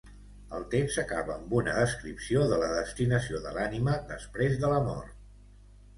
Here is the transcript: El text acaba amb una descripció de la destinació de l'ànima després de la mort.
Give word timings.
El 0.59 0.63
text 0.69 1.01
acaba 1.01 1.33
amb 1.41 1.53
una 1.59 1.75
descripció 1.75 2.47
de 2.53 2.59
la 2.63 2.71
destinació 2.79 3.43
de 3.47 3.55
l'ànima 3.59 3.95
després 4.13 4.59
de 4.65 4.73
la 4.77 4.85
mort. 4.89 5.15